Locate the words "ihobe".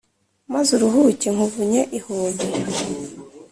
1.97-2.45